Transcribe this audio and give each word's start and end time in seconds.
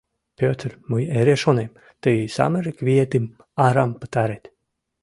—Пӧтыр, 0.39 0.71
мый 0.89 1.03
эре 1.19 1.35
шонем: 1.43 1.71
тый 2.01 2.17
самырык 2.35 2.77
виетым 2.85 3.25
арам 3.65 3.91
пытарет. 3.99 4.43